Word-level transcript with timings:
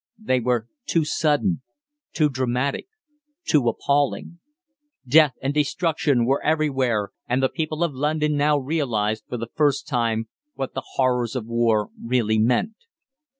They 0.17 0.39
were 0.39 0.65
too 0.87 1.05
sudden, 1.05 1.61
too 2.11 2.27
dramatic, 2.27 2.87
too 3.47 3.69
appalling. 3.69 4.39
Death 5.07 5.33
and 5.43 5.53
destruction 5.53 6.25
were 6.25 6.43
everywhere, 6.43 7.11
and 7.29 7.43
the 7.43 7.49
people 7.49 7.83
of 7.83 7.93
London 7.93 8.35
now 8.35 8.57
realised 8.57 9.25
for 9.29 9.37
the 9.37 9.51
first 9.53 9.87
time 9.87 10.27
what 10.55 10.73
the 10.73 10.81
horrors 10.95 11.35
of 11.35 11.45
war 11.45 11.91
really 12.03 12.39
meant. 12.39 12.73